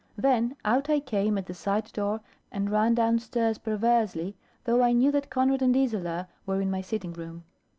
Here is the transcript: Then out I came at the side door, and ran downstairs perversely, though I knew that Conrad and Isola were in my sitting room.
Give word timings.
Then 0.17 0.55
out 0.65 0.89
I 0.89 0.99
came 0.99 1.37
at 1.37 1.45
the 1.45 1.53
side 1.53 1.91
door, 1.93 2.21
and 2.51 2.71
ran 2.71 2.95
downstairs 2.95 3.59
perversely, 3.59 4.35
though 4.63 4.81
I 4.81 4.93
knew 4.93 5.11
that 5.11 5.29
Conrad 5.29 5.61
and 5.61 5.75
Isola 5.77 6.27
were 6.43 6.59
in 6.59 6.71
my 6.71 6.81
sitting 6.81 7.13
room. 7.13 7.43